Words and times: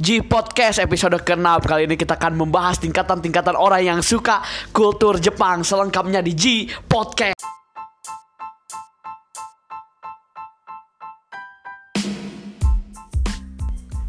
G 0.00 0.24
Podcast 0.24 0.80
episode 0.80 1.16
ke-6 1.20 1.44
Kali 1.62 1.82
ini 1.84 1.94
kita 1.94 2.16
akan 2.16 2.32
membahas 2.34 2.80
tingkatan-tingkatan 2.80 3.52
orang 3.56 3.82
yang 3.86 4.00
suka 4.02 4.40
kultur 4.72 5.20
Jepang 5.20 5.60
Selengkapnya 5.62 6.20
di 6.20 6.32
G 6.32 6.44
Podcast 6.84 7.36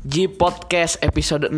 G 0.04 0.28
Podcast 0.28 0.98
episode 1.00 1.50
6 1.50 1.56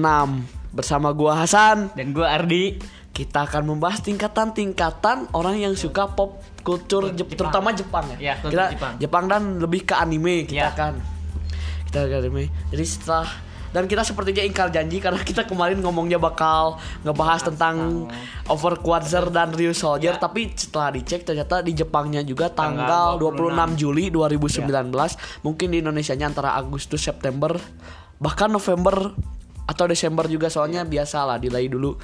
Bersama 0.74 1.14
gua 1.14 1.40
Hasan 1.40 1.94
Dan 1.94 2.12
gue 2.12 2.26
Ardi 2.26 2.78
Kita 3.14 3.46
akan 3.46 3.64
membahas 3.68 4.02
tingkatan-tingkatan 4.04 5.32
orang 5.32 5.56
yang 5.60 5.74
suka 5.78 6.10
pop 6.10 6.42
kultur 6.66 7.12
Jep- 7.12 7.30
Jepang. 7.30 7.52
terutama 7.52 7.70
Jepang 7.72 8.06
ya. 8.16 8.18
Ya, 8.18 8.34
kita 8.40 8.98
Jepang. 8.98 9.24
dan 9.28 9.62
lebih 9.62 9.84
ke 9.84 9.94
anime 9.94 10.48
kita 10.50 10.58
Ya. 10.58 10.70
kan. 10.74 10.98
Kita 11.86 12.10
ke 12.10 12.16
anime. 12.18 12.50
Jadi 12.72 12.86
setelah 12.88 13.28
dan 13.74 13.84
kita 13.84 14.02
sepertinya 14.02 14.40
ingkar 14.40 14.70
janji 14.70 14.98
karena 14.98 15.18
kita 15.20 15.44
kemarin 15.44 15.82
ngomongnya 15.82 16.16
bakal 16.16 16.77
ngebahas 17.02 17.41
tentang 17.44 18.05
Overquarter 18.46 19.27
dan 19.27 19.49
Ryu 19.49 19.73
Soldier 19.73 20.13
Ya. 20.13 20.20
tapi 20.20 20.52
setelah 20.52 20.91
dicek 20.91 21.23
ternyata 21.23 21.59
di 21.59 21.73
Jepangnya 21.73 22.22
juga 22.22 22.48
tanggal, 22.48 23.18
Tanggal 23.18 23.66
26 23.73 23.73
Juli 23.76 24.05
2019 24.08 24.62
Ya. 24.63 25.18
mungkin 25.41 25.68
di 25.68 25.77
Indonesianya 25.80 26.27
antara 26.27 26.54
Agustus 26.54 26.99
September 26.99 27.58
bahkan 28.16 28.48
November 28.48 29.12
atau 29.63 29.85
Desember 29.85 30.27
juga 30.27 30.48
soalnya 30.48 30.84
biasa 30.84 31.26
lah 31.26 31.38
delay 31.38 31.66
dulu 31.66 31.96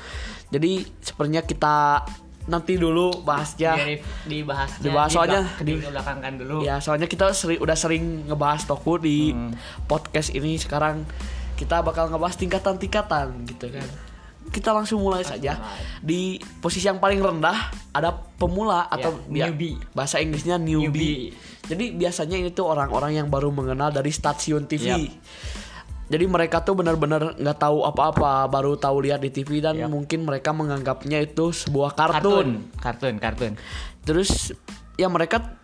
jadi 0.47 0.81
sepertinya 0.97 1.43
kita 1.43 2.01
nanti 2.47 2.73
dulu 2.75 3.21
bahasnya 3.21 3.77
Di, 3.77 3.95
dibahasnya 4.25 4.81
Dibahas 4.81 5.11
soalnya 5.11 5.41
di, 5.59 5.77
di- 5.77 5.85
belakangkan 5.85 6.33
dulu 6.35 6.57
Ya, 6.59 6.81
soalnya 6.81 7.05
kita 7.05 7.29
seri- 7.29 7.61
udah 7.61 7.77
sering 7.77 8.25
ngebahas 8.25 8.65
toku 8.65 8.97
di 8.97 9.29
Hmm. 9.29 9.53
podcast 9.85 10.33
ini. 10.33 10.57
Sekarang 10.57 11.05
kita 11.59 11.83
bakal 11.83 12.07
ngebahas 12.07 12.39
tingkatan-tingkatan 12.39 13.43
gitu 13.51 13.67
kan. 13.67 13.83
Kita 14.49 14.71
langsung 14.71 15.03
mulai 15.03 15.27
saja. 15.27 15.59
mulai. 15.59 15.99
Di 15.99 16.21
posisi 16.63 16.87
yang 16.87 17.03
paling 17.03 17.19
rendah 17.19 17.69
ada 17.91 18.15
pemula 18.39 18.87
atau 18.87 19.19
Ya, 19.27 19.51
newbie. 19.51 19.75
bahasa 19.91 20.23
Inggrisnya 20.23 20.55
newbie. 20.55 20.87
Newbie. 20.87 21.23
Jadi 21.67 21.85
biasanya 21.93 22.39
ini 22.39 22.49
tuh 22.49 22.65
orang-orang 22.71 23.19
yang 23.19 23.27
baru 23.27 23.51
mengenal 23.51 23.91
dari 23.91 24.09
stasiun 24.09 24.65
TV. 24.65 24.87
Yap. 24.89 25.03
Jadi 26.09 26.25
mereka 26.25 26.65
tuh 26.65 26.73
benar-benar 26.73 27.37
nggak 27.37 27.57
tahu 27.61 27.85
apa-apa, 27.85 28.49
baru 28.49 28.73
tahu 28.73 29.05
lihat 29.05 29.21
di 29.21 29.29
TV 29.29 29.61
dan 29.61 29.77
mungkin 29.85 30.25
mereka 30.25 30.49
menganggapnya 30.49 31.21
itu 31.21 31.53
sebuah 31.53 31.93
kartun. 31.93 32.17
kartun 32.17 32.49
kartun 32.81 33.15
kartun 33.21 33.53
Terus 34.01 34.49
ya 34.97 35.05
mereka 35.05 35.59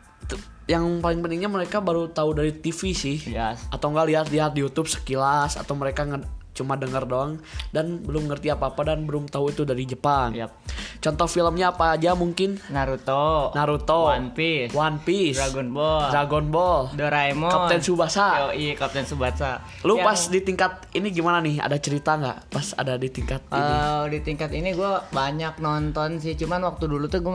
yang 0.65 0.97
paling 0.97 1.21
pentingnya 1.21 1.45
mereka 1.45 1.77
baru 1.77 2.07
tahu 2.07 2.33
dari 2.33 2.51
TV 2.51 2.91
sih. 2.91 3.17
ya 3.27 3.53
Atau 3.69 3.89
enggak 3.89 4.07
lihat-lihat 4.07 4.51
di 4.51 4.61
YouTube 4.61 4.87
sekilas 4.87 5.55
atau 5.55 5.73
mereka 5.73 6.03
nge- 6.03 6.25
cuma 6.55 6.73
dengar 6.73 7.03
doang 7.03 7.35
dan 7.69 7.99
belum 7.99 8.31
ngerti 8.31 8.47
apa-apa 8.47 8.87
dan 8.87 9.03
belum 9.03 9.27
tahu 9.27 9.51
itu 9.51 9.61
dari 9.61 9.83
Jepang. 9.83 10.31
Yap. 10.31 10.55
Contoh 10.97 11.27
filmnya 11.27 11.69
apa 11.69 11.93
aja 11.93 12.15
mungkin? 12.15 12.55
Naruto 12.71 13.51
Naruto, 13.51 14.07
One 14.07 14.31
Piece 14.31 14.71
One 14.71 14.97
Piece, 14.97 15.35
Dragon 15.35 15.69
Ball 15.69 16.07
Dragon 16.09 16.45
Ball, 16.47 16.81
Doraemon 16.95 17.51
Kapten 17.51 17.77
Tsubasa. 17.77 18.27
Yo, 18.39 18.47
iya 18.55 18.73
Kapten 18.73 19.03
Tsubasa 19.03 19.61
Lu 19.83 19.99
Yang, 19.99 20.05
pas 20.07 20.19
di 20.31 20.39
tingkat 20.41 20.71
ini 20.95 21.11
gimana 21.11 21.43
nih? 21.43 21.59
Ada 21.59 21.77
cerita 21.77 22.15
nggak 22.15 22.37
pas 22.49 22.71
ada 22.73 22.95
di 22.95 23.11
tingkat 23.11 23.43
ini? 23.45 23.59
eh, 23.59 24.03
di 24.09 24.19
tingkat 24.23 24.49
ini 24.49 24.71
gue 24.71 24.91
banyak 25.11 25.59
nonton 25.59 26.17
sih 26.17 26.33
cuman 26.33 26.63
waktu 26.63 26.87
dulu 26.87 27.05
tuh 27.05 27.19
gue 27.19 27.31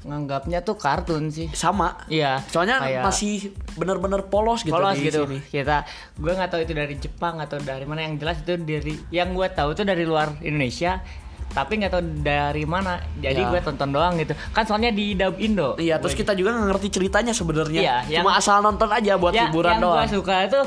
menganggapnya 0.00 0.60
tuh 0.60 0.74
kartun 0.74 1.26
sih 1.28 1.50
Sama. 1.50 1.98
iya 2.06 2.38
Soalnya 2.46 2.78
kayak- 2.78 3.04
masih 3.04 3.50
bener-bener 3.74 4.22
polos 4.24 4.62
gitu 4.62 4.70
polos 4.70 4.94
di 4.94 5.04
gitu 5.04 5.26
sini. 5.26 5.38
kita 5.44 5.82
gue 6.14 6.32
nggak 6.32 6.48
tahu 6.48 6.60
itu 6.60 6.72
dari 6.72 6.94
Jepang 6.96 7.38
atau 7.38 7.58
dari 7.58 7.82
mana 7.82 8.02
yang 8.02 8.14
jelas 8.14 8.38
itu 8.38 8.54
dari 8.56 8.94
yang 9.10 9.32
gue 9.32 9.48
tahu 9.48 9.72
itu 9.72 9.82
dari 9.82 10.02
luar 10.02 10.38
Indonesia 10.40 11.02
tapi 11.48 11.76
nggak 11.76 11.90
tahu 11.90 12.02
dari 12.20 12.62
mana 12.62 13.00
jadi 13.16 13.40
Ya. 13.40 13.48
gue 13.48 13.60
tonton 13.60 13.88
doang 13.88 14.14
gitu 14.16 14.36
kan 14.48 14.62
soalnya 14.62 14.90
di 14.90 15.12
dub 15.12 15.34
Indo 15.36 15.74
Iya, 15.74 15.98
terus 15.98 16.14
kita 16.14 16.30
juga 16.32 16.52
nggak 16.52 16.68
ngerti 16.70 16.88
ceritanya 16.90 17.32
sebenarnya. 17.32 17.80
Iya, 17.80 17.96
yang- 18.08 18.22
Cuma 18.22 18.36
asal 18.36 18.60
nonton 18.60 18.86
aja 18.86 19.16
buat 19.16 19.32
ya, 19.32 19.48
hiburan 19.48 19.72
yang 19.72 19.82
doang. 19.82 19.98
gue 19.98 20.14
suka 20.14 20.34
itu 20.44 20.60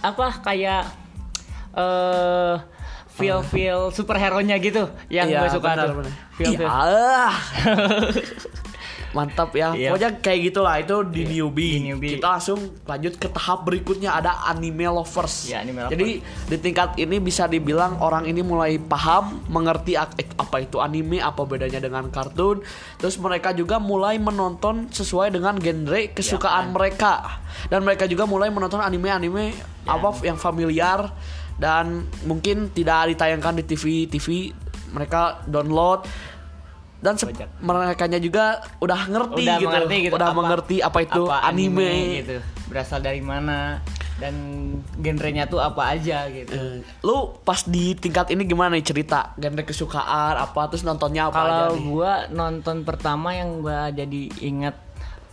apa 0.00 0.26
kayak 0.40 0.82
eh 1.74 2.54
feel 3.08 3.40
feel 3.42 3.88
superhero 3.90 4.36
nya 4.40 4.56
gitu 4.56 4.84
yang 5.08 5.24
Iya, 5.26 5.40
gue 5.40 5.50
suka 5.50 5.68
benar, 5.72 5.86
tuh 5.90 6.04
feel 6.34 6.46
Iya, 6.46 6.58
feel 6.58 6.68
ah. 6.68 7.32
Mantap 9.12 9.54
ya. 9.54 9.76
Iya. 9.76 9.90
Pokoknya 9.92 10.10
kayak 10.18 10.40
gitulah 10.50 10.74
itu 10.80 10.96
di 11.06 11.22
newbie. 11.28 11.72
di 11.78 11.80
newbie. 11.92 12.10
Kita 12.18 12.38
langsung 12.38 12.58
lanjut 12.82 13.14
ke 13.20 13.28
tahap 13.30 13.68
berikutnya 13.68 14.10
ada 14.16 14.46
anime 14.48 14.88
lovers. 14.88 15.50
Iya, 15.50 15.62
anime 15.62 15.86
lovers. 15.86 15.92
Jadi 15.94 16.08
di 16.24 16.56
tingkat 16.58 16.90
ini 16.98 17.16
bisa 17.22 17.46
dibilang 17.46 18.00
orang 18.02 18.26
ini 18.26 18.40
mulai 18.42 18.80
paham, 18.80 19.46
mengerti 19.46 19.94
eh, 19.94 20.28
apa 20.36 20.56
itu 20.58 20.82
anime, 20.82 21.22
apa 21.22 21.42
bedanya 21.46 21.78
dengan 21.78 22.08
kartun. 22.10 22.64
Terus 22.98 23.16
mereka 23.22 23.54
juga 23.54 23.78
mulai 23.78 24.18
menonton 24.18 24.90
sesuai 24.90 25.30
dengan 25.34 25.60
genre 25.60 26.02
kesukaan 26.16 26.70
kan. 26.70 26.74
mereka. 26.74 27.14
Dan 27.70 27.86
mereka 27.86 28.04
juga 28.04 28.28
mulai 28.28 28.52
menonton 28.52 28.82
anime-anime 28.82 29.54
apa 29.86 30.08
yang 30.26 30.36
familiar 30.36 31.14
dan 31.56 32.04
mungkin 32.28 32.68
tidak 32.74 33.16
ditayangkan 33.16 33.54
di 33.56 33.64
TV 33.64 33.84
TV 34.10 34.52
mereka 34.92 35.40
download 35.48 36.04
dan 37.06 37.14
merekanya 37.62 38.18
juga 38.18 38.58
udah 38.82 39.00
ngerti 39.06 39.46
udah 39.46 39.56
gitu, 39.62 39.68
mengerti 39.70 39.96
gitu 40.10 40.14
udah 40.18 40.28
apa- 40.28 40.38
mengerti 40.42 40.76
apa 40.82 40.98
itu 41.06 41.22
apa 41.30 41.46
anime, 41.46 41.90
gitu. 42.26 42.36
berasal 42.66 42.98
dari 42.98 43.22
mana 43.22 43.78
dan 44.16 44.34
genrenya 44.96 45.44
tuh 45.44 45.60
apa 45.60 45.92
aja 45.92 46.24
gitu. 46.32 46.56
Eh, 46.56 46.80
lu 47.04 47.36
pas 47.44 47.60
di 47.68 47.92
tingkat 47.92 48.32
ini 48.32 48.48
gimana 48.48 48.72
nih 48.74 48.84
cerita? 48.88 49.36
Genre 49.36 49.60
kesukaan 49.62 50.40
apa? 50.40 50.72
Terus 50.72 50.88
nontonnya 50.88 51.28
apa 51.28 51.36
aja 51.36 51.46
Kalau 51.46 51.68
gua 51.84 52.12
nonton 52.32 52.82
pertama 52.82 53.36
yang 53.36 53.60
gua 53.60 53.92
jadi 53.92 54.32
inget 54.40 54.85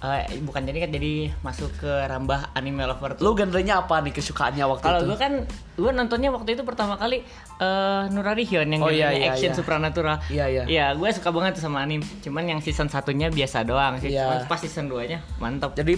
eh, 0.04 0.40
bukan 0.40 0.62
jadi 0.62 0.84
kan 0.84 0.92
jadi 0.92 1.14
masuk 1.40 1.80
ke 1.80 1.88
rambah 1.88 2.52
anime 2.52 2.84
lover 2.84 3.16
tuh. 3.16 3.24
lu 3.24 3.32
genrenya 3.34 3.80
apa 3.80 4.00
nih 4.00 4.12
kesukaannya 4.12 4.60
waktu 4.62 4.84
Kalau 4.84 5.00
itu 5.00 5.08
gua 5.08 5.18
kan 5.18 5.34
gua 5.74 5.92
nontonnya 5.92 6.28
waktu 6.30 6.54
itu 6.54 6.64
pertama 6.64 6.96
kali 6.96 7.24
eh 7.58 8.04
Nurarihyun 8.10 8.68
yang 8.68 8.82
Oh, 8.82 8.92
iya, 8.92 9.10
iya, 9.10 9.32
action 9.32 9.50
iya. 9.50 9.58
supranatural. 9.58 10.18
Iya, 10.28 10.46
iya. 10.46 10.64
Iya, 10.66 10.86
gue 10.94 11.08
suka 11.10 11.30
banget 11.30 11.56
tuh 11.56 11.64
sama 11.64 11.80
anime. 11.80 12.04
Cuman 12.20 12.44
yang 12.46 12.60
season 12.60 12.88
satunya 12.88 13.28
biasa 13.30 13.64
doang 13.64 13.96
sih. 13.98 14.12
Iya. 14.12 14.28
Cuman 14.28 14.38
pas 14.46 14.60
season 14.60 14.86
2-nya 14.86 15.24
mantap. 15.38 15.72
jadi 15.72 15.96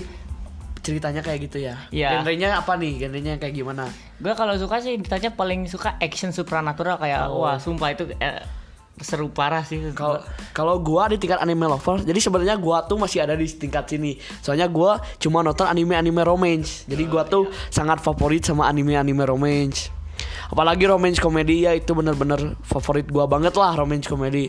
ceritanya 0.80 1.26
kayak 1.26 1.50
gitu 1.50 1.58
ya 1.60 1.74
Iya. 1.90 2.22
genrenya 2.22 2.62
apa 2.62 2.78
nih 2.78 3.02
genrenya 3.02 3.42
kayak 3.42 3.58
gimana 3.58 3.90
Gue 4.16 4.32
kalau 4.32 4.54
suka 4.54 4.78
sih 4.78 4.94
ditanya 4.96 5.34
paling 5.34 5.66
suka 5.66 5.98
action 5.98 6.30
supranatural 6.30 6.96
kayak 6.96 7.26
Oh. 7.26 7.42
wah 7.42 7.58
sumpah 7.58 7.90
itu 7.90 8.06
eh, 8.16 8.38
seru 9.02 9.28
parah 9.28 9.64
sih. 9.68 9.92
Kalau 9.92 10.24
kalau 10.56 10.76
gua 10.80 11.12
di 11.12 11.20
tingkat 11.20 11.44
anime 11.44 11.68
lover, 11.68 12.04
jadi 12.04 12.20
sebenarnya 12.20 12.56
gua 12.56 12.88
tuh 12.88 12.96
masih 12.96 13.28
ada 13.28 13.36
di 13.36 13.44
tingkat 13.48 13.92
sini. 13.92 14.16
Soalnya 14.40 14.72
gua 14.72 15.04
cuma 15.20 15.44
nonton 15.44 15.68
anime-anime 15.68 16.24
romance. 16.24 16.88
Jadi 16.88 17.04
gua 17.08 17.28
tuh 17.28 17.52
sangat 17.68 18.00
favorit 18.00 18.48
sama 18.48 18.72
anime-anime 18.72 19.28
romance. 19.28 19.92
Apalagi 20.48 20.88
romance 20.88 21.20
komedi 21.20 21.68
ya 21.68 21.76
itu 21.76 21.92
bener-bener 21.92 22.56
favorit 22.64 23.08
gua 23.12 23.28
banget 23.28 23.52
lah 23.60 23.76
romance 23.76 24.08
komedi. 24.08 24.48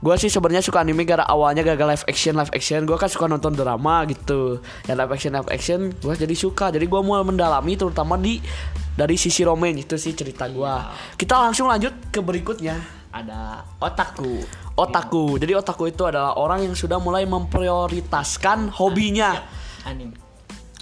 Gua 0.00 0.20
sih 0.20 0.28
sebenarnya 0.28 0.60
suka 0.60 0.84
anime 0.84 1.04
gara 1.08 1.24
awalnya 1.24 1.64
gara 1.64 1.84
live 1.84 2.04
action 2.08 2.36
live 2.36 2.52
action. 2.56 2.88
Gua 2.88 2.96
kan 2.96 3.12
suka 3.12 3.28
nonton 3.28 3.52
drama 3.52 4.08
gitu. 4.08 4.64
Ya 4.88 4.96
live 4.96 5.12
action 5.12 5.36
live 5.36 5.50
action 5.52 5.92
gua 6.00 6.16
jadi 6.16 6.32
suka. 6.32 6.72
Jadi 6.72 6.88
gua 6.88 7.04
mulai 7.04 7.24
mendalami 7.24 7.76
terutama 7.76 8.16
di 8.16 8.40
dari 8.96 9.20
sisi 9.20 9.44
romance 9.44 9.84
itu 9.84 9.96
sih 10.00 10.16
cerita 10.16 10.48
gua. 10.48 10.88
Kita 11.20 11.36
langsung 11.36 11.68
lanjut 11.68 11.92
ke 12.08 12.24
berikutnya 12.24 13.03
ada 13.14 13.62
otaku. 13.78 14.42
otaku. 14.74 15.38
Jadi 15.38 15.54
otaku 15.54 15.86
itu 15.86 16.02
adalah 16.02 16.34
orang 16.34 16.66
yang 16.66 16.74
sudah 16.74 16.98
mulai 16.98 17.22
memprioritaskan 17.30 18.74
hobinya 18.74 19.38
Anime. 19.86 20.23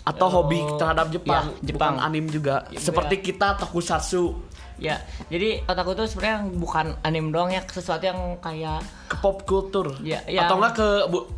Atau 0.03 0.27
Oh, 0.27 0.43
hobi 0.43 0.59
terhadap 0.79 1.15
Jepang, 1.15 1.55
ya, 1.63 1.63
Jepang. 1.63 1.95
bukan 1.99 2.07
anime 2.07 2.29
juga. 2.31 2.67
Ya, 2.75 2.79
Seperti 2.83 3.23
kita 3.23 3.55
tokusatsu, 3.59 4.53
Ya, 4.83 4.99
jadi 5.31 5.63
otaku 5.63 5.95
tuh 5.95 6.11
sebenarnya 6.11 6.43
bukan 6.59 6.99
anime 7.07 7.31
doang 7.31 7.55
ya, 7.55 7.63
sesuatu 7.63 8.03
yang 8.03 8.43
kayak 8.43 8.83
ke 9.07 9.15
pop 9.23 9.47
kultur. 9.47 9.95
Ya, 10.03 10.27
yang- 10.27 10.51
atau 10.51 10.59
enggak 10.59 10.75
ke 10.75 10.89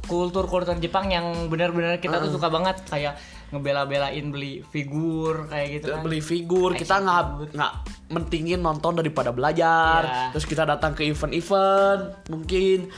kultur-kultur 0.08 0.80
Jepang 0.80 1.12
yang 1.12 1.52
benar-benar 1.52 2.00
kita 2.00 2.24
tuh 2.24 2.32
suka 2.32 2.48
banget 2.48 2.80
kayak 2.88 3.20
ngebela-belain 3.52 4.32
beli 4.32 4.64
figur 4.66 5.46
kayak 5.46 5.78
gitu 5.78 5.92
kan. 5.92 6.00
beli 6.02 6.24
figur, 6.24 6.72
kita 6.72 6.98
Action 6.98 7.06
nggak 7.06 7.24
nggak 7.54 7.72
mentingin 8.16 8.60
nonton 8.64 8.96
daripada 8.96 9.30
belajar. 9.30 10.02
Iya. 10.08 10.26
Terus 10.32 10.46
kita 10.48 10.64
datang 10.64 10.96
ke 10.96 11.04
event-event, 11.04 12.30
mungkin 12.32 12.88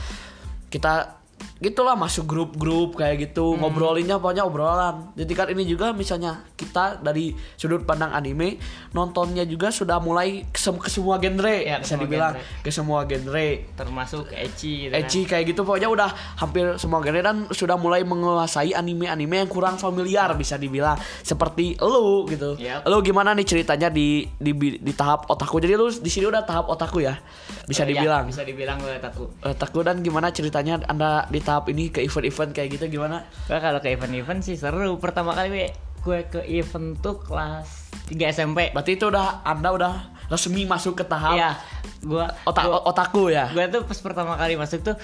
kita 0.71 1.26
gitulah 1.57 1.97
masuk 1.97 2.25
grup-grup 2.25 2.97
kayak 2.97 3.29
gitu 3.29 3.57
Hmm. 3.57 3.65
ngobrolinnya 3.65 4.17
pokoknya 4.17 4.45
obrolan 4.45 5.09
di 5.13 5.25
tingkat 5.25 5.49
ini 5.49 5.65
juga 5.65 5.91
misalnya 5.91 6.45
kita 6.53 7.01
dari 7.01 7.33
sudut 7.57 7.81
pandang 7.83 8.13
anime 8.13 8.61
nontonnya 8.91 9.43
juga 9.43 9.69
sudah 9.69 9.97
mulai 9.97 10.45
ke, 10.47 10.61
ke 10.61 10.91
semua 10.91 11.17
genre 11.17 11.49
Ya, 11.57 11.81
bisa 11.81 11.89
semua 11.91 12.03
dibilang 12.03 12.33
genre. 12.35 12.61
ke 12.61 12.71
semua 12.71 12.99
genre 13.03 13.47
termasuk 13.73 14.25
ecchi 14.31 14.85
gitu 14.85 14.93
kan. 14.93 15.01
Ecchi 15.01 15.21
kayak 15.25 15.45
gitu 15.49 15.61
pokoknya 15.63 15.89
udah 15.89 16.11
hampir 16.37 16.77
semua 16.77 17.01
genre 17.01 17.21
dan 17.23 17.37
sudah 17.49 17.75
mulai 17.75 18.05
menguasai 18.05 18.73
anime-anime 18.73 19.37
yang 19.39 19.49
kurang 19.49 19.77
familiar 19.77 20.29
bisa 20.35 20.57
dibilang 20.57 20.95
seperti 21.23 21.77
lu 21.79 22.25
gitu. 22.27 22.57
Yap. 22.57 22.85
Lu 22.85 23.01
gimana 23.01 23.33
nih 23.33 23.45
ceritanya 23.47 23.89
di 23.89 24.29
di 24.37 24.53
di 24.77 24.93
tahap 24.93 25.25
otaku? 25.27 25.57
Jadi 25.59 25.73
lu 25.73 25.89
di 25.89 26.11
sini 26.11 26.27
udah 26.27 26.45
tahap 26.45 26.69
otaku 26.69 27.01
ya. 27.01 27.17
Bisa 27.65 27.83
ya, 27.83 27.91
dibilang. 27.91 28.25
bisa 28.27 28.45
dibilang 28.45 28.79
gue 28.79 28.95
takut 28.99 29.27
Otaku 29.39 29.83
dan 29.83 29.99
gimana 29.99 30.31
ceritanya 30.31 30.79
Anda 30.87 31.26
di 31.29 31.39
tahap 31.39 31.67
ini 31.67 31.89
ke 31.89 32.01
event-event 32.01 32.51
kayak 32.53 32.69
gitu 32.73 32.85
gimana? 32.91 33.23
Gue 33.45 33.57
kalau 33.57 33.79
ke 33.79 33.89
event-event 33.89 34.41
sih 34.41 34.55
seru. 34.55 34.97
Pertama 34.97 35.33
kali 35.33 35.49
gue, 35.49 35.67
gue 36.01 36.19
ke 36.27 36.41
event 36.49 36.97
tuh 36.97 37.19
kelas 37.19 37.91
3 38.07 38.31
SMP. 38.31 38.71
Berarti 38.71 38.95
itu 38.95 39.07
udah 39.07 39.43
Anda 39.43 39.71
udah 39.71 39.93
resmi 40.27 40.63
masuk 40.63 40.97
ke 40.97 41.05
tahap 41.05 41.35
Iya, 41.35 41.55
gue 42.01 42.25
ota- 42.45 42.65
gua- 42.65 42.83
otaku 42.85 43.29
ya. 43.29 43.47
gue 43.49 43.63
tuh 43.69 43.83
pas 43.83 43.99
pertama 44.01 44.35
kali 44.35 44.55
masuk 44.55 44.83
tuh 44.83 44.97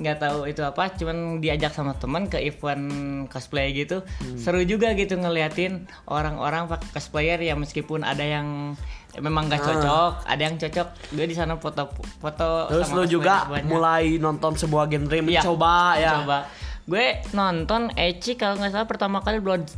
nggak 0.00 0.18
tahu 0.18 0.38
itu 0.44 0.60
apa 0.60 0.88
cuman 0.90 1.16
diajak 1.38 1.70
sama 1.70 1.92
teman 1.92 2.24
ke 2.24 2.40
event 2.40 2.88
cosplay 3.26 3.70
gitu 3.70 4.00
Hmm. 4.00 4.34
seru 4.34 4.64
juga 4.64 4.92
gitu 4.92 5.14
ngeliatin 5.14 5.84
orang-orang 6.06 6.64
pakai 6.66 6.88
cosplayer 6.90 7.36
ya 7.38 7.52
meskipun 7.52 8.00
ada 8.02 8.22
yang 8.22 8.72
memang 9.12 9.46
nggak 9.46 9.58
Ah. 9.58 9.66
cocok 9.66 10.12
ada 10.24 10.42
yang 10.42 10.56
cocok 10.56 10.88
gue 11.10 11.26
di 11.26 11.34
sana 11.34 11.54
foto 11.54 11.92
foto 12.16 12.48
Terus 12.66 12.86
sama 12.86 12.96
lu 12.96 13.04
juga 13.06 13.34
banyak. 13.46 13.66
mulai 13.66 14.04
nonton 14.16 14.52
sebuah 14.54 14.86
genre 14.86 15.12
Iya, 15.12 15.22
mencoba 15.22 15.74
ya. 15.94 16.10
coba 16.16 16.38
gue 16.82 17.06
nonton 17.30 17.92
Ecchi 17.92 18.34
kalau 18.34 18.56
nggak 18.56 18.72
salah 18.72 18.86
pertama 18.86 19.20
kali 19.20 19.38
Blood 19.38 19.68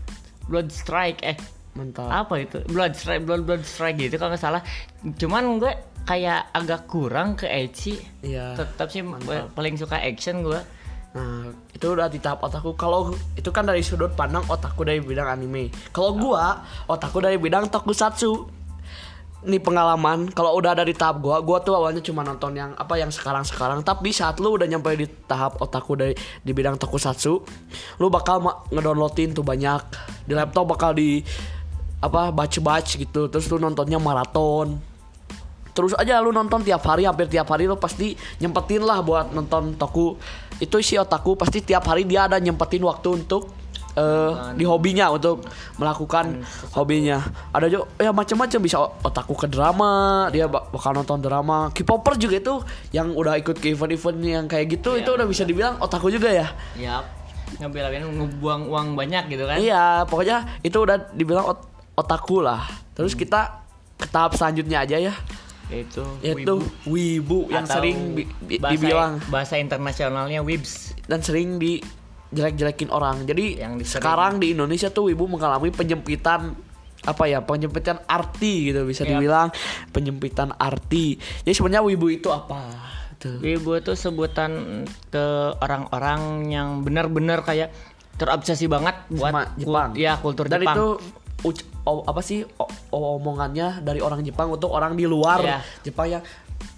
Blood 0.44 0.68
Strike 0.68 1.20
eh 1.20 1.34
Mantap. 1.72 2.04
apa 2.04 2.34
itu 2.38 2.60
Blood 2.66 2.92
Strike 2.92 3.24
Blood 3.24 3.42
Blood 3.42 3.64
Strike 3.64 3.98
gitu 3.98 4.14
kalau 4.16 4.30
nggak 4.30 4.42
salah 4.42 4.62
cuman 5.16 5.58
gue 5.58 5.72
kayak 6.02 6.50
agak 6.50 6.90
kurang 6.90 7.38
ke 7.38 7.46
Ecchi 7.46 7.98
Iya. 8.22 8.58
tetap 8.58 8.90
sih 8.90 9.02
gue 9.02 9.38
paling 9.54 9.74
suka 9.78 9.98
action 10.02 10.42
gue 10.42 10.60
Nah, 11.12 11.52
itu 11.76 11.92
udah 11.92 12.08
di 12.08 12.16
tahap 12.16 12.40
otaku. 12.40 12.72
Kalau 12.72 13.12
itu 13.36 13.52
kan 13.52 13.68
dari 13.68 13.84
sudut 13.84 14.16
pandang 14.16 14.48
otaku 14.48 14.80
dari 14.88 15.00
bidang 15.04 15.28
anime. 15.28 15.68
Kalau 15.92 16.16
gua, 16.16 16.64
otaku 16.88 17.20
dari 17.20 17.36
bidang 17.36 17.68
tokusatsu. 17.68 18.48
Ini 19.42 19.58
pengalaman 19.58 20.30
kalau 20.30 20.54
udah 20.54 20.72
ada 20.72 20.86
di 20.86 20.94
tahap 20.94 21.18
gua, 21.18 21.42
gua 21.42 21.58
tuh 21.60 21.74
awalnya 21.74 21.98
cuma 21.98 22.22
nonton 22.22 22.54
yang 22.54 22.72
apa 22.78 22.94
yang 22.94 23.10
sekarang-sekarang, 23.10 23.82
tapi 23.82 24.14
saat 24.14 24.38
lu 24.38 24.54
udah 24.54 24.70
nyampe 24.70 24.88
di 24.94 25.04
tahap 25.26 25.58
otaku 25.58 25.98
dari 25.98 26.14
di 26.40 26.52
bidang 26.54 26.78
tokusatsu, 26.78 27.32
lu 28.00 28.06
bakal 28.08 28.40
ngedownloadin 28.72 29.36
tuh 29.36 29.44
banyak. 29.44 29.82
Di 30.24 30.32
laptop 30.32 30.64
bakal 30.64 30.96
di 30.96 31.20
apa 32.00 32.32
batch-batch 32.32 33.02
gitu. 33.02 33.28
Terus 33.28 33.52
lu 33.52 33.60
nontonnya 33.60 34.00
maraton 34.00 34.91
terus 35.72 35.92
aja 35.92 36.20
lu 36.20 36.30
nonton 36.30 36.60
tiap 36.60 36.84
hari 36.84 37.04
hampir 37.04 37.26
tiap 37.26 37.48
hari 37.48 37.64
lu 37.64 37.76
pasti 37.76 38.12
nyempetin 38.38 38.80
lah 38.80 39.00
buat 39.00 39.32
nonton 39.32 39.74
toku. 39.74 40.20
Itu 40.56 40.78
si 40.78 40.94
otaku 40.94 41.34
pasti 41.34 41.60
tiap 41.60 41.82
hari 41.84 42.04
dia 42.04 42.24
ada 42.24 42.36
nyempetin 42.36 42.80
waktu 42.82 43.18
untuk 43.18 43.48
eh, 43.92 44.32
di 44.54 44.64
hobinya 44.64 45.08
untuk 45.08 45.42
melakukan 45.76 46.44
hobinya. 46.70 47.20
Ada 47.50 47.66
juga 47.66 47.84
ya 47.96 48.08
macam-macam 48.08 48.60
bisa 48.60 48.76
otaku 49.02 49.34
ke 49.34 49.46
drama 49.46 49.92
dia 50.28 50.46
bak- 50.46 50.70
bakal 50.70 50.92
nonton 50.92 51.18
drama. 51.18 51.68
K-popper 51.70 52.16
juga 52.16 52.36
itu 52.36 52.54
yang 52.90 53.12
udah 53.12 53.36
ikut 53.36 53.56
ke 53.56 53.72
event-event 53.72 54.18
yang 54.20 54.44
kayak 54.46 54.70
gitu 54.70 54.94
itu 54.94 55.08
udah 55.08 55.24
bisa 55.24 55.42
dibilang 55.42 55.76
otaku 55.78 56.08
juga 56.08 56.28
ya. 56.28 56.48
Yap. 56.76 57.04
ngebelain 57.52 58.00
ngebuang 58.00 58.64
uang 58.64 58.88
banyak 58.96 59.28
gitu 59.28 59.44
kan? 59.44 59.60
Iya 59.60 60.08
pokoknya 60.08 60.60
itu 60.60 60.72
udah 60.72 61.12
dibilang 61.12 61.44
ot- 61.46 61.68
otaku 61.92 62.40
lah. 62.40 62.64
Terus 62.92 63.12
kita 63.12 63.60
ke 64.00 64.08
tahap 64.08 64.32
selanjutnya 64.32 64.82
aja 64.82 64.96
ya 64.96 65.12
itu 65.68 66.04
yaitu 66.20 66.54
wibu, 66.84 67.46
yang 67.48 67.64
Atau 67.64 67.78
sering 67.78 67.96
bi- 68.12 68.28
bi- 68.40 68.58
bahasa, 68.58 68.72
dibilang 68.74 69.12
bahasa 69.28 69.54
internasionalnya 69.56 70.40
wibs 70.40 70.92
dan 71.06 71.20
sering 71.20 71.56
dijelek-jelekin 71.56 72.88
orang. 72.88 73.24
Jadi 73.24 73.56
Yang 73.56 73.72
disering. 73.80 74.02
sekarang 74.02 74.32
di 74.36 74.52
Indonesia 74.52 74.88
tuh 74.88 75.08
wibu 75.08 75.24
mengalami 75.26 75.68
penyempitan 75.68 76.52
apa 77.02 77.24
ya 77.24 77.42
penyempitan 77.42 77.98
arti 78.04 78.70
gitu 78.70 78.86
bisa 78.86 79.02
Yap. 79.02 79.10
dibilang 79.12 79.48
penyempitan 79.90 80.54
arti. 80.54 81.18
Jadi 81.42 81.52
sebenarnya 81.52 81.82
wibu 81.82 82.06
itu 82.08 82.28
apa? 82.28 82.62
Tuh. 83.18 83.38
Wibu 83.38 83.74
itu 83.76 83.92
sebutan 83.92 84.82
ke 85.08 85.24
orang-orang 85.56 86.46
yang 86.46 86.68
benar-benar 86.82 87.42
kayak 87.42 87.70
terobsesi 88.12 88.66
banget 88.66 88.98
buat 89.08 89.30
Sama 89.30 89.42
Jepang. 89.56 89.90
kul- 89.90 89.98
ya 89.98 90.12
kultur 90.18 90.46
Dan 90.46 90.62
Jepang. 90.62 90.74
itu 90.74 90.86
o- 91.82 92.04
apa 92.04 92.20
sih 92.20 92.44
o- 92.44 92.70
omongannya 92.92 93.80
dari 93.80 93.98
orang 93.98 94.22
Jepang 94.22 94.48
untuk 94.48 94.70
orang 94.70 94.94
di 94.94 95.04
luar 95.04 95.40
Iya. 95.40 95.58
Jepang 95.82 96.08
yang 96.10 96.22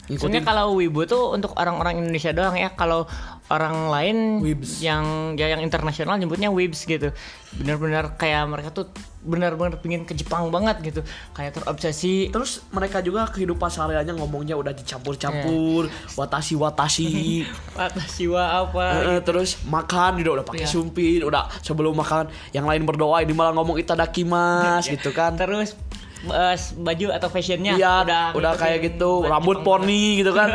Sebenarnya 0.04 0.20
ngikutin 0.20 0.42
kalau 0.44 0.76
wibu 0.76 1.00
tuh 1.04 1.32
untuk 1.32 1.56
orang-orang 1.56 1.96
Indonesia 1.96 2.28
doang 2.30 2.52
ya. 2.54 2.68
Kalau 2.72 3.08
orang 3.44 3.92
lain 3.92 4.16
Wibs. 4.40 4.80
yang 4.80 5.36
ya 5.36 5.52
yang 5.52 5.60
internasional 5.60 6.16
nyebutnya 6.16 6.48
wibs 6.48 6.88
gitu. 6.88 7.12
Benar-benar 7.54 8.16
kayak 8.16 8.48
mereka 8.48 8.72
tuh 8.72 8.88
benar-benar 9.20 9.76
pingin 9.78 10.04
ke 10.04 10.12
Jepang 10.12 10.48
banget 10.48 10.80
gitu. 10.80 11.00
Kayak 11.32 11.60
terobsesi. 11.60 12.32
Terus 12.32 12.64
mereka 12.72 13.00
juga 13.00 13.28
kehidupan 13.28 13.68
sehariannya 13.68 14.16
ngomongnya 14.16 14.56
udah 14.56 14.72
dicampur-campur, 14.72 15.88
Iya. 15.88 16.16
watashi-watashi. 16.16 17.44
Atas 17.76 18.16
siwa 18.16 18.64
apa? 18.64 18.84
Eh, 19.12 19.20
terus 19.20 19.60
makan 19.64 20.16
juga 20.18 20.40
udah 20.40 20.46
pakai 20.46 20.64
Iya. 20.64 20.72
sumpit, 20.72 21.20
udah 21.20 21.44
sebelum 21.60 21.92
makan 21.92 22.32
yang 22.50 22.64
lain 22.64 22.84
berdoa 22.84 23.20
ini 23.20 23.36
malah 23.36 23.52
ngomong 23.52 23.76
itadakimasu 23.76 24.88
gitu 24.88 25.12
kan. 25.12 25.36
Terus 25.36 25.76
eh, 26.28 26.56
baju 26.76 27.06
atau 27.12 27.28
fashionnya 27.28 27.72
Iya, 27.74 28.04
udah 28.04 28.24
udah, 28.32 28.52
ngikutin 28.54 28.60
kayak 28.60 28.78
gitu, 28.86 29.10
rambut 29.24 29.58
poni 29.60 30.22
gitu 30.22 30.32
kan. 30.32 30.54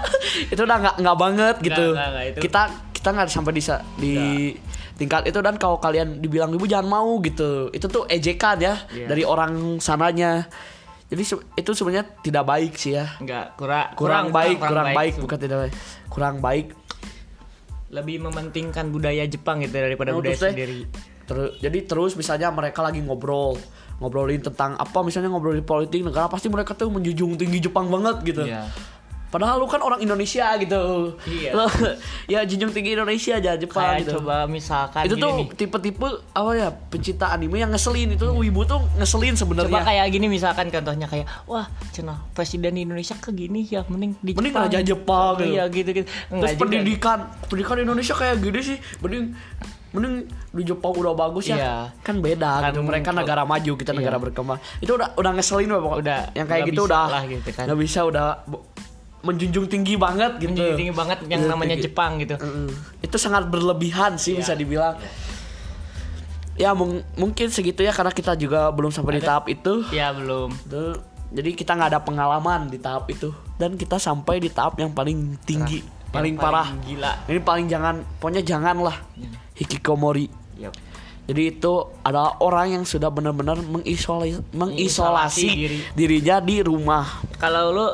itu 0.52 0.60
udah 0.60 0.76
nggak 0.78 0.96
nggak 1.00 1.16
banget 1.18 1.56
gitu. 1.62 1.86
nggak, 1.94 2.08
nggak, 2.10 2.24
itu. 2.30 2.38
Kita 2.44 2.62
kita 2.94 3.08
nggak 3.14 3.26
sampai 3.30 3.52
di 3.52 3.62
di 3.98 4.14
tingkat 4.98 5.30
itu 5.30 5.38
dan 5.38 5.54
kalau 5.56 5.78
kalian 5.78 6.18
dibilang 6.18 6.50
ibu 6.50 6.66
jangan 6.66 6.88
mau 6.90 7.18
gitu. 7.22 7.70
Itu 7.70 7.86
tuh 7.86 8.04
ejekan 8.10 8.58
ya 8.58 8.74
Iya. 8.90 9.06
dari 9.06 9.22
orang 9.22 9.78
sananya. 9.78 10.46
Jadi 11.08 11.24
itu 11.56 11.70
sebenarnya 11.72 12.04
tidak 12.20 12.44
baik 12.44 12.76
sih 12.76 12.92
ya. 12.92 13.16
Enggak, 13.16 13.56
kurang 13.56 13.96
Kurang, 13.96 14.24
baik, 14.28 14.60
kurang, 14.60 14.92
baik, 14.92 15.14
bukan 15.16 15.38
tidak 15.40 15.58
baik. 15.64 15.74
Kurang 16.12 16.36
baik. 16.44 16.66
Lebih 17.88 18.20
mementingkan 18.20 18.92
budaya 18.92 19.24
Jepang 19.24 19.64
gitu 19.64 19.72
daripada 19.72 20.12
Nah, 20.12 20.20
budaya 20.20 20.36
sendiri. 20.36 20.84
Terus 21.28 21.60
jadi 21.60 21.78
terus 21.84 22.16
misalnya 22.16 22.48
mereka 22.48 22.80
lagi 22.80 22.98
ngobrol, 22.98 23.60
ngobrolin 24.00 24.40
tentang 24.40 24.74
apa 24.74 25.04
misalnya 25.04 25.28
ngobrolin 25.28 25.60
politik 25.60 26.00
negara 26.00 26.24
pasti 26.26 26.48
mereka 26.48 26.72
tuh 26.72 26.88
menjunjung 26.88 27.36
tinggi 27.36 27.60
Jepang 27.60 27.86
banget 27.86 28.24
gitu. 28.24 28.48
Iya. 28.48 28.64
Padahal 29.28 29.60
lu 29.60 29.68
kan 29.68 29.84
orang 29.84 30.00
Indonesia 30.00 30.56
gitu. 30.56 31.12
Iya. 31.28 31.52
Lu- 31.52 31.68
ya 32.32 32.48
junjung 32.48 32.72
tinggi 32.72 32.96
Indonesia 32.96 33.36
aja 33.36 33.60
Jepang 33.60 34.00
Kayak 34.00 34.08
gitu. 34.08 34.24
coba 34.24 34.48
misalkan 34.48 35.04
itu 35.04 35.20
tuh 35.20 35.32
tipe-tipe 35.52 36.08
apa 36.32 36.50
ya 36.56 36.72
pencinta 36.72 37.28
anime 37.28 37.60
yang 37.60 37.68
ngeselin 37.68 38.16
itu 38.16 38.24
wibu 38.24 38.64
tuh 38.64 38.80
ngeselin 38.96 39.36
Coba 39.36 39.68
sebenarnya. 39.68 39.84
kayak 39.84 40.06
gini 40.08 40.32
misalkan 40.32 40.72
contohnya 40.72 41.04
kayak 41.04 41.28
wah 41.44 41.68
cina 41.92 42.24
presiden 42.32 42.80
Indonesia 42.80 43.20
ke 43.20 43.36
gini 43.36 43.68
ya 43.68 43.84
mending 43.84 44.16
di 44.24 44.32
Mending 44.32 44.48
Jepang. 44.48 44.64
raja 44.64 44.78
Jepang, 44.80 45.32
gitu. 45.36 45.44
Iya 45.52 45.64
gitu 45.68 45.90
gitu. 45.92 46.08
Terus 46.08 46.52
pendidikan, 46.56 47.18
pendidikan 47.44 47.76
Indonesia 47.84 48.14
kayak 48.16 48.40
gini 48.40 48.60
sih, 48.64 48.76
mending 49.04 49.36
mending 49.88 50.14
di 50.50 50.62
Jepang 50.62 50.92
udah 50.92 51.12
bagus 51.12 51.48
ya. 51.48 51.56
Iya. 51.56 51.74
Kan 52.00 52.20
beda 52.20 52.60
Kan 52.60 52.72
gitu. 52.72 52.84
Mereka 52.84 53.10
negara 53.10 53.42
maju, 53.42 53.72
kita 53.74 53.90
Iya. 53.90 53.98
negara 53.98 54.16
berkembang. 54.18 54.58
Itu 54.78 54.94
udah 54.94 55.14
udah 55.14 55.30
ngeselin 55.32 55.68
Pak, 55.68 55.80
pokoknya. 55.80 56.00
Udah, 56.02 56.20
yang 56.32 56.46
kayak 56.46 56.62
nggak 56.62 56.70
gitu 56.72 56.82
udah 56.84 57.04
lah 57.06 57.22
gitu 57.24 57.48
kan. 57.50 57.64
nggak 57.66 57.78
bisa 57.78 58.00
udah 58.04 58.26
menjunjung 59.18 59.66
tinggi 59.66 59.94
banget 59.96 60.32
gitu. 60.38 60.52
Menjunjung 60.52 60.78
tinggi 60.78 60.94
banget 60.94 61.18
yang 61.22 61.42
Menjunjung 61.42 61.50
namanya 61.50 61.74
tinggi. 61.74 61.86
Jepang 61.88 62.12
gitu. 62.18 62.34
Mm-mm. 62.36 62.68
Itu 63.00 63.16
sangat 63.16 63.42
berlebihan 63.48 64.14
sih 64.14 64.32
Iya. 64.32 64.40
bisa 64.40 64.52
dibilang. 64.54 64.94
Ya 66.54 66.74
mung- 66.74 67.06
mungkin 67.14 67.48
segitu 67.48 67.80
ya 67.80 67.90
karena 67.90 68.10
kita 68.10 68.34
juga 68.34 68.66
belum 68.70 68.90
sampai 68.90 69.18
di 69.18 69.22
Ada- 69.22 69.28
tahap 69.30 69.44
itu. 69.46 69.86
Ya 69.88 70.10
belum. 70.10 70.50
Jadi 71.28 71.50
kita 71.54 71.76
nggak 71.76 71.90
ada 71.92 72.00
pengalaman 72.00 72.66
di 72.66 72.80
tahap 72.80 73.04
itu 73.06 73.30
dan 73.56 73.76
kita 73.76 74.00
sampai 74.00 74.40
di 74.40 74.48
tahap 74.48 74.74
yang 74.76 74.90
paling 74.90 75.36
tinggi, 75.44 75.84
Yang 75.84 75.97
paling 76.10 76.34
parah. 76.36 76.68
Gila. 76.84 77.12
Ini 77.28 77.40
paling 77.42 77.66
jangan, 77.68 77.94
pokoknya 78.18 78.42
jangan 78.44 78.76
lah 78.80 78.96
hikikomori. 79.58 80.26
Yap. 80.58 80.74
Jadi 81.28 81.42
itu 81.44 81.72
adalah 82.00 82.40
orang 82.40 82.80
yang 82.80 82.84
sudah 82.88 83.12
benar-benar 83.12 83.60
mengisolasi, 83.60 84.40
mengisolasi 84.56 85.48
diri. 85.52 85.78
dirinya 85.92 86.40
di 86.40 86.64
rumah. 86.64 87.04
Kalau 87.36 87.68
lu 87.68 87.86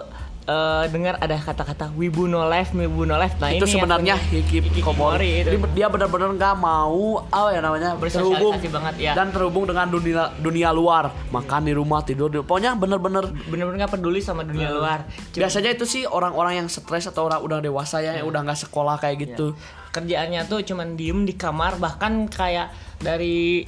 eh, 0.44 0.84
dengar 0.92 1.16
ada 1.20 1.36
kata-kata 1.40 1.92
wibu 1.96 2.28
no 2.28 2.44
life, 2.44 2.72
wibu 2.76 3.08
no 3.08 3.16
life. 3.16 3.36
Nah, 3.40 3.52
itu 3.52 3.64
ini 3.64 3.74
sebenarnya 3.76 4.14
sebenarnya 4.20 4.60
hikikomori. 4.60 5.30
itu. 5.40 5.48
Jadi 5.50 5.56
dia 5.72 5.86
benar-benar 5.88 6.30
nggak 6.36 6.54
mau 6.60 7.24
apa 7.28 7.48
ya 7.52 7.60
namanya 7.64 7.96
terhubung 8.00 8.54
banget, 8.60 8.94
ya. 9.00 9.12
dan 9.16 9.32
terhubung 9.32 9.64
dengan 9.64 9.86
dunia 9.88 10.32
dunia 10.38 10.68
luar, 10.70 11.12
makan 11.32 11.60
di 11.64 11.72
rumah 11.72 12.00
tidur 12.04 12.28
di 12.28 12.40
pokoknya 12.44 12.76
benar-benar 12.76 13.28
bener-bener 13.48 13.84
nggak 13.84 13.92
peduli 13.96 14.20
sama 14.20 14.44
dunia 14.44 14.70
luar. 14.72 15.08
Cuma- 15.32 15.46
biasanya 15.46 15.70
itu 15.72 15.84
sih 15.88 16.02
orang-orang 16.04 16.64
yang 16.64 16.68
stres 16.68 17.08
atau 17.08 17.26
orang 17.26 17.40
udah 17.40 17.58
dewasa 17.64 18.04
ya 18.04 18.20
yang 18.20 18.28
udah 18.28 18.44
nggak 18.44 18.60
sekolah 18.68 19.00
kayak 19.00 19.16
gitu 19.24 19.56
kerjaannya 19.94 20.50
tuh 20.50 20.66
cuman 20.66 20.98
diem 20.98 21.22
di 21.22 21.38
kamar 21.38 21.78
bahkan 21.78 22.26
kayak 22.26 22.74
dari 22.98 23.62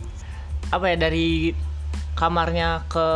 apa 0.75 0.91
ya 0.91 0.97
dari 0.99 1.55
kamarnya 2.19 2.89
ke 2.91 3.07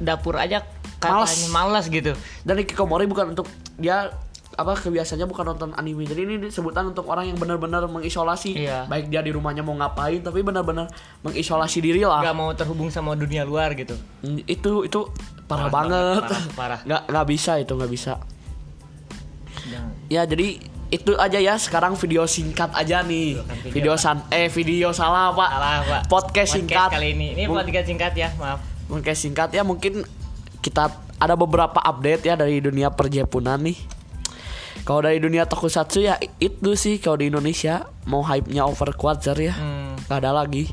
dapur 0.00 0.38
aja 0.38 0.64
katanya 1.08 1.48
malas 1.52 1.84
gitu 1.86 2.12
Dan 2.42 2.56
Kikomori 2.62 3.04
bukan 3.04 3.32
untuk 3.32 3.46
dia 3.76 4.10
apa 4.56 4.72
kebiasaannya 4.72 5.28
bukan 5.28 5.44
nonton 5.46 5.70
anime. 5.76 6.08
Jadi 6.08 6.20
ini 6.22 6.34
disebutan 6.40 6.88
untuk 6.88 7.04
orang 7.06 7.28
yang 7.28 7.36
benar-benar 7.36 7.84
mengisolasi. 7.86 8.56
Iya. 8.56 8.88
Baik 8.88 9.12
dia 9.12 9.20
di 9.20 9.28
rumahnya 9.28 9.60
mau 9.60 9.76
ngapain 9.76 10.16
tapi 10.18 10.40
benar-benar 10.40 10.88
mengisolasi 11.20 11.84
diri 11.84 12.00
lah. 12.00 12.24
nggak 12.24 12.32
mau 12.32 12.48
terhubung 12.52 12.88
sama 12.88 13.12
dunia 13.12 13.44
luar 13.44 13.72
gitu 13.72 13.92
Mm, 14.24 14.48
Itu 14.48 14.82
itu 14.82 15.00
parah, 15.44 15.68
Parah 15.68 15.68
banget. 15.68 16.22
parah, 16.24 16.42
parah. 16.56 16.80
Nggak 16.82 17.02
nggak 17.04 17.26
bisa 17.28 17.52
itu 17.60 17.72
nggak 17.76 17.92
bisa. 17.92 18.12
Jangan. 19.66 19.92
Ya 20.08 20.22
jadi 20.24 20.48
itu 20.86 21.12
aja 21.18 21.36
ya 21.36 21.58
sekarang 21.58 21.92
video 21.92 22.24
singkat 22.24 22.70
aja 22.72 23.02
nih. 23.02 23.36
video, 23.60 23.72
Video 23.74 23.94
san 23.98 24.22
eh 24.30 24.46
video 24.48 24.88
salah 24.90 25.34
Pak. 25.34 25.50
Salah, 25.50 25.74
Pak. 25.84 26.02
Podcast 26.06 26.50
singkat 26.54 26.90
kali 26.94 27.12
ini 27.12 27.34
ini 27.34 27.44
podcast 27.44 27.86
singkat 27.86 28.12
ya 28.14 28.30
maaf 28.38 28.62
Podcast 28.86 29.20
singkat 29.20 29.50
ya 29.50 29.66
mungkin 29.66 30.06
kita 30.66 30.90
ada 31.22 31.38
beberapa 31.38 31.78
update 31.78 32.26
ya 32.26 32.34
dari 32.34 32.58
dunia 32.58 32.90
perjepunan 32.90 33.62
nih. 33.62 33.78
Kalau 34.82 35.02
dari 35.06 35.22
dunia 35.22 35.46
tokusatsu 35.46 36.02
ya 36.02 36.18
itu 36.42 36.74
sih 36.74 36.98
kalau 36.98 37.22
di 37.22 37.30
Indonesia 37.30 37.86
mau 38.10 38.22
hype-nya 38.26 38.66
over 38.66 38.90
Quasar 38.98 39.38
ya. 39.38 39.54
Hmm. 39.54 39.94
Gak 40.10 40.18
ada 40.26 40.34
lagi. 40.34 40.66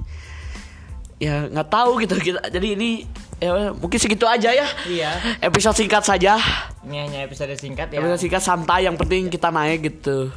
Ya 1.22 1.46
nggak 1.48 1.70
tahu 1.70 2.02
gitu 2.02 2.18
kita. 2.18 2.42
Jadi 2.50 2.68
ini 2.74 2.90
ya 3.38 3.72
mungkin 3.74 3.98
segitu 4.02 4.26
aja 4.26 4.50
ya. 4.50 4.68
iya 4.90 5.12
Episode 5.40 5.78
singkat 5.78 6.04
saja. 6.04 6.42
ini 6.84 7.00
hanya 7.00 7.24
episode 7.24 7.56
singkat 7.56 7.96
ya 7.96 8.04
Episode 8.04 8.20
singkat 8.20 8.44
santai 8.44 8.90
yang 8.90 9.00
penting 9.00 9.32
kita 9.32 9.54
naik 9.54 9.88
gitu. 9.88 10.34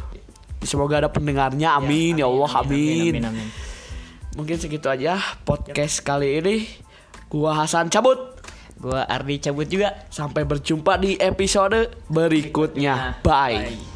Semoga 0.63 1.03
ada 1.05 1.11
pendengarnya. 1.11 1.75
Amin 1.77 2.23
ya, 2.23 2.31
Allah 2.31 2.53
amin. 2.63 3.19
amin, 3.19 3.25
amin. 3.29 3.49
Mungkin 4.39 4.57
segitu 4.61 4.87
aja 4.87 5.17
podcast 5.49 6.05
kali 6.05 6.39
ini. 6.39 6.57
Gua 7.27 7.57
Hasan 7.57 7.91
cabut. 7.91 8.36
Gua 8.77 9.09
Ardi 9.09 9.41
cabut 9.41 9.67
juga 9.67 10.07
Sampai 10.13 10.45
berjumpa 10.45 11.01
di 11.01 11.17
episode 11.17 11.91
berikutnya. 12.09 13.21
Bye. 13.25 13.57
Bye. 13.57 13.96